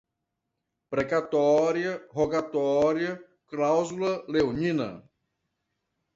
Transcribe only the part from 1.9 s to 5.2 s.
rogatória, cláusula leonina